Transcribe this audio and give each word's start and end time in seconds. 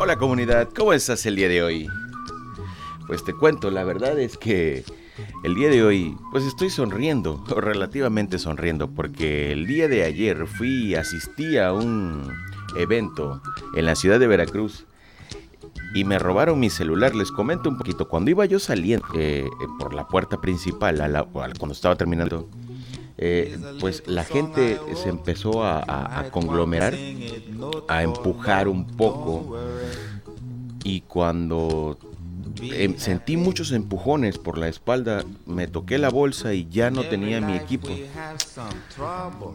Hola 0.00 0.16
comunidad, 0.16 0.68
¿cómo 0.76 0.92
estás 0.92 1.26
el 1.26 1.34
día 1.34 1.48
de 1.48 1.60
hoy? 1.60 1.88
Pues 3.08 3.24
te 3.24 3.34
cuento, 3.34 3.68
la 3.72 3.82
verdad 3.82 4.16
es 4.20 4.38
que 4.38 4.84
el 5.42 5.56
día 5.56 5.70
de 5.70 5.82
hoy 5.82 6.16
pues 6.30 6.44
estoy 6.44 6.70
sonriendo, 6.70 7.44
o 7.50 7.60
relativamente 7.60 8.38
sonriendo, 8.38 8.88
porque 8.88 9.50
el 9.50 9.66
día 9.66 9.88
de 9.88 10.04
ayer 10.04 10.46
fui, 10.46 10.94
asistí 10.94 11.58
a 11.58 11.72
un 11.72 12.32
evento 12.76 13.42
en 13.74 13.86
la 13.86 13.96
ciudad 13.96 14.20
de 14.20 14.28
Veracruz 14.28 14.86
y 15.94 16.04
me 16.04 16.20
robaron 16.20 16.60
mi 16.60 16.70
celular. 16.70 17.16
Les 17.16 17.32
comento 17.32 17.68
un 17.68 17.76
poquito, 17.76 18.08
cuando 18.08 18.30
iba 18.30 18.46
yo 18.46 18.60
saliendo 18.60 19.04
eh, 19.14 19.48
por 19.80 19.94
la 19.94 20.06
puerta 20.06 20.40
principal, 20.40 21.26
cuando 21.32 21.72
estaba 21.72 21.96
terminando 21.96 22.48
eh, 23.20 23.58
pues 23.80 24.04
la 24.06 24.22
gente 24.22 24.78
se 24.94 25.08
empezó 25.08 25.64
a, 25.64 26.26
conglomerar, 26.30 26.94
a 27.88 28.02
empujar 28.04 28.68
un 28.68 28.86
poco. 28.86 29.58
Y 30.84 31.00
cuando 31.02 31.98
em, 32.62 32.96
sentí 32.96 33.36
muchos 33.36 33.72
empujones 33.72 34.38
por 34.38 34.56
la 34.56 34.68
espalda, 34.68 35.24
me 35.46 35.66
toqué 35.66 35.98
la 35.98 36.10
bolsa 36.10 36.54
y 36.54 36.68
ya 36.68 36.90
no 36.90 37.02
tenía 37.02 37.40
mi 37.40 37.56
equipo. 37.56 37.88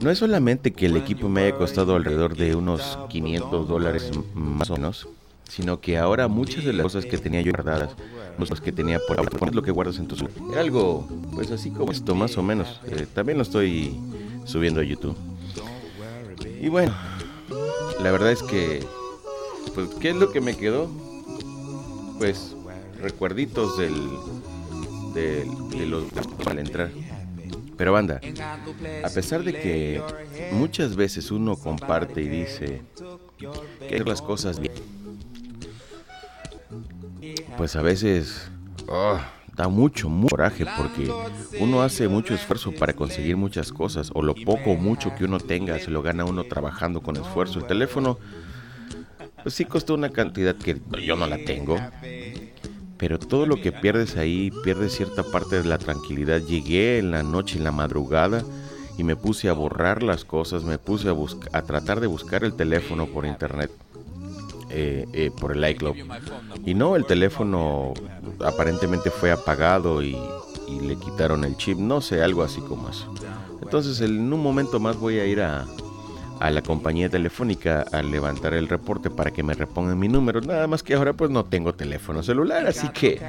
No 0.01 0.11
es 0.11 0.17
solamente 0.17 0.73
que 0.73 0.87
el 0.87 0.97
equipo 0.97 1.29
me 1.29 1.43
haya 1.43 1.55
costado 1.57 1.95
alrededor 1.95 2.35
de 2.35 2.55
unos 2.55 2.99
500 3.09 3.67
dólares 3.67 4.11
más 4.35 4.69
o 4.69 4.75
menos, 4.75 5.07
sino 5.49 5.79
que 5.79 5.97
ahora 5.97 6.27
muchas 6.27 6.63
de 6.63 6.73
las 6.73 6.83
cosas 6.83 7.05
que 7.05 7.17
tenía 7.17 7.41
yo 7.41 7.51
guardadas, 7.51 7.91
cosas 8.37 8.61
que 8.61 8.71
tenía 8.71 8.99
por 9.07 9.19
ahí, 9.19 9.25
lo 9.51 9.61
que 9.61 9.71
guardas 9.71 9.97
en 9.97 10.07
tu 10.07 10.15
celular. 10.15 10.37
Era 10.51 10.61
algo, 10.61 11.07
pues 11.33 11.51
así 11.51 11.69
como 11.71 11.91
esto, 11.91 12.15
más 12.15 12.37
o 12.37 12.43
menos. 12.43 12.81
Eh, 12.87 13.05
también 13.13 13.37
lo 13.37 13.43
estoy 13.43 13.99
subiendo 14.45 14.81
a 14.81 14.83
YouTube. 14.83 15.15
Y 16.61 16.69
bueno, 16.69 16.93
la 18.01 18.11
verdad 18.11 18.31
es 18.31 18.41
que, 18.43 18.83
pues, 19.75 19.89
¿qué 19.99 20.09
es 20.11 20.15
lo 20.15 20.31
que 20.31 20.41
me 20.41 20.55
quedó? 20.55 20.89
Pues, 22.17 22.55
recuerditos 23.01 23.77
del, 23.77 23.93
del 25.13 25.69
de 25.69 25.85
los 25.85 26.05
al 26.45 26.59
entrar. 26.59 26.89
Pero 27.77 27.91
banda, 27.91 28.21
a 29.03 29.09
pesar 29.09 29.43
de 29.43 29.53
que 29.53 30.01
muchas 30.51 30.95
veces 30.95 31.31
uno 31.31 31.55
comparte 31.55 32.21
y 32.21 32.27
dice 32.27 32.81
que 33.89 33.99
las 33.99 34.21
cosas 34.21 34.59
bien, 34.59 34.73
pues 37.57 37.75
a 37.75 37.81
veces 37.81 38.49
oh, 38.87 39.17
da 39.55 39.67
mucho, 39.67 40.09
mucho 40.09 40.35
coraje 40.35 40.65
porque 40.77 41.11
uno 41.59 41.81
hace 41.81 42.07
mucho 42.07 42.33
esfuerzo 42.33 42.71
para 42.71 42.93
conseguir 42.93 43.37
muchas 43.37 43.71
cosas 43.71 44.11
o 44.13 44.21
lo 44.21 44.35
poco 44.35 44.71
o 44.71 44.75
mucho 44.75 45.13
que 45.15 45.25
uno 45.25 45.39
tenga 45.39 45.77
se 45.79 45.91
lo 45.91 46.01
gana 46.01 46.25
uno 46.25 46.43
trabajando 46.43 47.01
con 47.01 47.17
esfuerzo. 47.17 47.59
El 47.59 47.67
teléfono 47.67 48.17
pues 49.43 49.55
sí 49.55 49.65
costó 49.65 49.93
una 49.93 50.09
cantidad 50.09 50.55
que 50.55 50.79
yo 51.05 51.15
no 51.15 51.27
la 51.27 51.37
tengo. 51.37 51.77
Pero 52.97 53.19
todo 53.19 53.45
lo 53.45 53.59
que 53.59 53.73
pierdes 53.73 54.15
ahí, 54.15 54.49
pierdes 54.63 54.93
cierta 54.93 55.23
parte 55.23 55.61
de 55.61 55.67
la 55.67 55.77
tranquilidad. 55.77 56.39
Llegué 56.39 56.99
en 56.99 57.11
la 57.11 57.21
noche, 57.21 57.57
en 57.57 57.65
la 57.65 57.73
madrugada, 57.73 58.43
y 58.97 59.03
me 59.03 59.17
puse 59.17 59.49
a 59.49 59.53
borrar 59.53 60.03
las 60.03 60.23
cosas, 60.23 60.63
me 60.63 60.77
puse 60.77 61.09
a, 61.09 61.57
a 61.57 61.61
tratar 61.63 61.99
de 61.99 62.07
buscar 62.07 62.45
el 62.45 62.53
teléfono 62.53 63.07
por 63.07 63.25
internet. 63.25 63.71
Eh, 64.75 65.05
eh, 65.13 65.29
por 65.39 65.55
el 65.55 65.69
iCloud. 65.69 65.95
Y 66.65 66.73
no, 66.73 66.95
el 66.95 67.05
teléfono 67.05 67.93
aparentemente 68.43 69.11
fue 69.11 69.31
apagado 69.31 70.01
y, 70.01 70.17
y, 70.67 70.79
le 70.79 70.95
quitaron 70.95 71.43
el 71.43 71.55
chip, 71.57 71.77
no 71.77 72.01
sé, 72.01 72.23
algo 72.23 72.41
así 72.41 72.59
como 72.59 72.89
eso. 72.89 73.13
Entonces 73.61 74.01
en 74.01 74.33
un 74.33 74.41
momento 74.41 74.79
más 74.79 74.97
voy 74.97 75.19
a 75.19 75.27
ir 75.27 75.41
a, 75.41 75.67
a 76.43 76.51
la 76.51 76.61
compañía 76.61 77.07
telefónica 77.07 77.85
a 77.93 78.03
levantar 78.03 78.53
el 78.53 78.67
reporte 78.67 79.09
para 79.09 79.31
que 79.31 79.43
me 79.43 79.53
repongan 79.53 79.97
mi 79.97 80.09
número. 80.09 80.41
Nada 80.41 80.67
más 80.67 80.83
que 80.83 80.93
ahora 80.93 81.13
pues 81.13 81.31
no 81.31 81.45
tengo 81.45 81.73
teléfono 81.73 82.21
celular, 82.21 82.67
así 82.67 82.89
que 82.89 83.21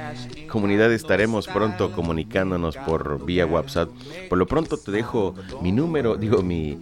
comunidad 0.49 0.91
estaremos 0.91 1.47
pronto 1.47 1.93
comunicándonos 1.93 2.75
por 2.75 3.25
vía 3.25 3.45
WhatsApp. 3.45 3.89
Por 4.27 4.37
lo 4.37 4.45
pronto 4.47 4.75
te 4.75 4.91
dejo 4.91 5.33
mi 5.61 5.71
número, 5.71 6.17
digo 6.17 6.43
mi, 6.43 6.77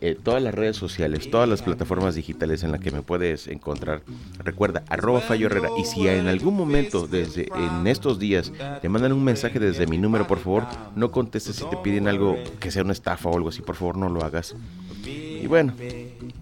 eh, 0.00 0.18
todas 0.20 0.42
las 0.42 0.52
redes 0.52 0.76
sociales, 0.76 1.30
todas 1.30 1.48
las 1.48 1.62
plataformas 1.62 2.16
digitales 2.16 2.64
en 2.64 2.72
las 2.72 2.80
que 2.80 2.90
me 2.90 3.02
puedes 3.02 3.46
encontrar. 3.46 4.02
Recuerda 4.40 4.82
arroba 4.88 5.20
Fallo 5.20 5.46
Herrera 5.46 5.68
y 5.78 5.84
si 5.84 6.08
en 6.08 6.26
algún 6.26 6.56
momento 6.56 7.06
desde 7.06 7.46
en 7.54 7.86
estos 7.86 8.18
días 8.18 8.50
te 8.82 8.88
mandan 8.88 9.12
un 9.12 9.22
mensaje 9.22 9.60
desde 9.60 9.86
mi 9.86 9.96
número, 9.96 10.26
por 10.26 10.40
favor 10.40 10.64
no 10.96 11.12
contestes 11.12 11.54
si 11.54 11.64
te 11.66 11.76
piden 11.76 12.08
algo 12.08 12.36
que 12.58 12.72
sea 12.72 12.82
una 12.82 12.94
estafa 12.94 13.28
o 13.28 13.36
algo 13.36 13.50
así, 13.50 13.62
por 13.62 13.76
favor 13.76 13.96
no 13.96 14.08
lo 14.08 14.24
hagas. 14.24 14.56
Y 15.04 15.46
bueno, 15.46 15.72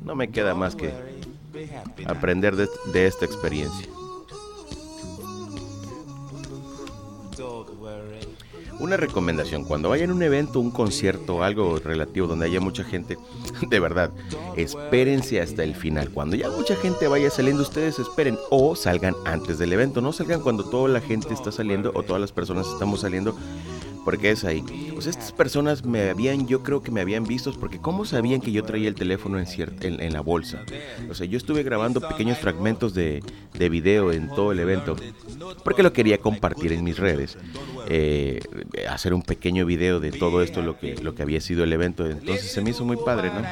no 0.05 0.15
me 0.15 0.29
queda 0.29 0.55
más 0.55 0.75
que 0.75 0.93
aprender 2.07 2.57
de, 2.57 3.07
esta 3.07 3.25
experiencia. 3.25 3.87
Una 8.81 8.97
recomendación, 8.97 9.65
cuando 9.65 9.89
vayan 9.89 10.11
a 10.11 10.15
un 10.15 10.23
evento, 10.23 10.61
un 10.61 10.71
concierto, 10.71 11.43
algo 11.43 11.81
relativo 11.81 12.29
donde 12.29 12.47
haya 12.47 12.61
mucha 12.61 12.85
gente, 12.85 13.19
de 13.69 13.81
verdad, 13.81 14.13
espérense 14.57 15.41
hasta 15.41 15.65
el 15.65 15.75
final. 15.75 16.11
Cuando 16.11 16.37
ya 16.37 16.49
mucha 16.49 16.77
gente 16.77 17.09
vaya 17.09 17.29
saliendo, 17.29 17.63
ustedes 17.63 17.99
esperen 17.99 18.39
o 18.51 18.77
salgan 18.77 19.17
antes 19.25 19.59
del 19.59 19.73
evento. 19.73 20.01
No 20.01 20.13
salgan 20.13 20.43
cuando 20.43 20.65
toda 20.65 20.89
la 20.89 21.01
gente 21.01 21.35
está 21.35 21.51
saliendo 21.51 21.91
o 21.95 22.05
todas 22.05 22.21
las 22.21 22.31
personas 22.31 22.69
estamos 22.69 23.01
saliendo 23.01 23.37
porque 24.09 24.31
es 24.31 24.43
ahí. 24.45 24.65
Pues 24.95 25.07
estas 25.07 25.33
personas 25.33 25.85
me 25.85 26.09
habían, 26.09 26.47
yo 26.47 26.63
creo 26.63 26.83
que 26.83 26.91
me 26.91 27.03
habían 27.03 27.25
visto, 27.25 27.53
porque 27.53 27.79
¿cómo 27.79 28.07
sabían 28.07 28.41
que 28.41 28.51
yo 28.53 28.65
traía 28.65 28.89
el 28.89 28.95
teléfono 28.95 29.39
en, 29.39 29.47
en, 29.83 30.13
la 30.15 30.23
bolsa? 30.23 30.65
O 31.11 31.15
sea, 31.15 31.27
yo 31.27 31.37
estuve 31.37 31.63
grabando 31.63 32.01
pequeños 32.01 32.39
fragmentos 32.39 32.95
de, 32.95 33.23
de, 33.53 33.69
video 33.69 34.11
en 34.11 34.31
todo 34.31 34.53
el 34.53 34.61
evento, 34.61 34.97
porque 35.63 35.83
lo 35.83 35.93
quería 35.93 36.17
compartir 36.17 36.73
en 36.73 36.85
mis 36.85 36.97
redes. 36.97 37.37
Eh, 37.87 38.41
hacer 38.89 39.13
un 39.13 39.21
pequeño 39.21 39.67
video 39.67 40.01
de 40.01 40.11
todo 40.11 40.43
esto, 40.43 40.63
lo 40.63 40.79
que, 40.79 40.95
lo 41.03 41.15
que 41.15 41.23
había 41.23 41.43
sido 41.43 41.63
el 41.63 41.73
evento. 41.75 42.07
Entonces 42.07 42.51
se 42.51 42.63
me 42.63 42.71
hizo 42.71 42.87
muy 42.87 42.97
padre, 42.97 43.29
¿no? 43.29 43.43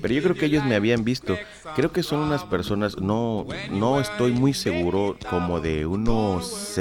Pero 0.00 0.14
yo 0.14 0.22
creo 0.22 0.36
que 0.36 0.46
ellos 0.46 0.64
me 0.64 0.76
habían 0.76 1.02
visto. 1.02 1.36
Creo 1.74 1.90
que 1.90 2.04
son 2.04 2.20
unas 2.20 2.44
personas, 2.44 2.98
no, 2.98 3.44
no 3.72 4.00
estoy 4.00 4.30
muy 4.30 4.54
seguro, 4.54 5.16
como 5.28 5.58
de 5.58 5.84
unos 5.84 6.78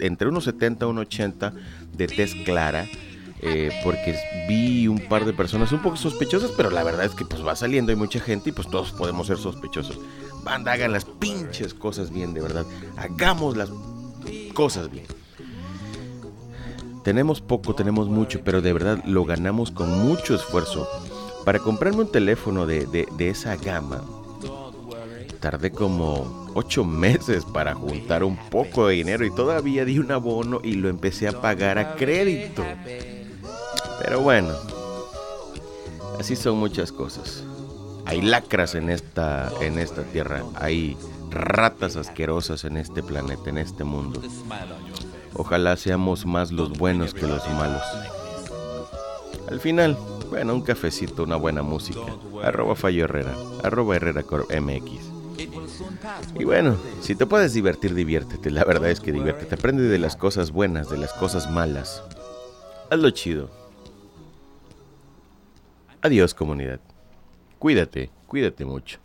entre 0.00 0.28
unos 0.28 0.44
70 0.44 0.84
y 0.84 0.88
unos 0.88 1.06
80 1.06 1.52
de 1.96 2.06
tez 2.06 2.34
clara. 2.44 2.86
Eh, 3.42 3.70
porque 3.82 4.14
vi 4.48 4.86
un 4.86 4.98
par 4.98 5.24
de 5.24 5.32
personas 5.32 5.72
un 5.72 5.80
poco 5.80 5.96
sospechosas, 5.96 6.50
pero 6.58 6.68
la 6.68 6.82
verdad 6.82 7.06
es 7.06 7.12
que 7.12 7.24
pues 7.24 7.44
va 7.46 7.56
saliendo, 7.56 7.90
hay 7.90 7.96
mucha 7.96 8.20
gente 8.20 8.50
y 8.50 8.52
pues 8.52 8.68
todos 8.68 8.92
podemos 8.92 9.28
ser 9.28 9.38
sospechosos. 9.38 9.98
Banda, 10.44 10.72
hagan 10.72 10.92
las 10.92 11.06
pinches 11.06 11.72
cosas 11.72 12.10
bien, 12.10 12.34
de 12.34 12.42
verdad. 12.42 12.66
Hagamos 12.98 13.56
las 13.56 13.70
cosas 14.52 14.90
bien. 14.90 15.06
Tenemos 17.02 17.40
poco, 17.40 17.74
tenemos 17.74 18.08
mucho, 18.08 18.42
pero 18.44 18.60
de 18.60 18.74
verdad 18.74 19.02
lo 19.06 19.24
ganamos 19.24 19.70
con 19.70 19.90
mucho 19.90 20.34
esfuerzo. 20.34 20.86
Para 21.46 21.60
comprarme 21.60 22.02
un 22.02 22.12
teléfono 22.12 22.66
de, 22.66 22.84
de 22.86 23.30
esa 23.30 23.56
gama, 23.56 24.02
tardé 25.40 25.72
como 25.72 26.50
ocho 26.54 26.84
meses 26.84 27.44
para 27.44 27.74
juntar 27.74 28.22
un 28.22 28.36
poco 28.36 28.86
de 28.86 28.94
dinero 28.96 29.24
y 29.24 29.34
todavía 29.34 29.84
di 29.84 29.98
un 29.98 30.12
abono 30.12 30.60
y 30.62 30.74
lo 30.74 30.88
empecé 30.88 31.28
a 31.28 31.40
pagar 31.40 31.78
a 31.78 31.96
crédito. 31.96 32.64
Pero 34.02 34.20
bueno, 34.20 34.50
así 36.18 36.36
son 36.36 36.58
muchas 36.58 36.92
cosas. 36.92 37.42
Hay 38.06 38.22
lacras 38.22 38.74
en 38.74 38.90
esta, 38.90 39.50
en 39.60 39.78
esta 39.78 40.02
tierra, 40.02 40.44
hay 40.54 40.96
ratas 41.30 41.96
asquerosas 41.96 42.64
en 42.64 42.76
este 42.76 43.02
planeta, 43.02 43.50
en 43.50 43.58
este 43.58 43.84
mundo. 43.84 44.20
Ojalá 45.34 45.76
seamos 45.76 46.26
más 46.26 46.50
los 46.50 46.70
buenos 46.76 47.14
que 47.14 47.26
los 47.26 47.48
malos. 47.50 47.82
Al 49.48 49.60
final, 49.60 49.96
bueno, 50.28 50.54
un 50.54 50.62
cafecito, 50.62 51.22
una 51.22 51.36
buena 51.36 51.62
música. 51.62 52.00
Arroba 52.42 52.74
Fallo 52.74 53.04
Herrera, 53.04 53.34
arroba 53.62 53.96
MX. 53.96 55.19
Y 56.38 56.44
bueno, 56.44 56.76
si 57.00 57.14
te 57.14 57.26
puedes 57.26 57.52
divertir, 57.52 57.94
diviértete. 57.94 58.50
La 58.50 58.64
verdad 58.64 58.90
es 58.90 59.00
que 59.00 59.12
diviértete. 59.12 59.54
Aprende 59.54 59.84
de 59.84 59.98
las 59.98 60.16
cosas 60.16 60.50
buenas, 60.50 60.90
de 60.90 60.98
las 60.98 61.12
cosas 61.12 61.50
malas. 61.50 62.02
Hazlo 62.90 63.10
chido. 63.10 63.50
Adiós 66.02 66.34
comunidad. 66.34 66.80
Cuídate, 67.58 68.10
cuídate 68.26 68.64
mucho. 68.64 69.00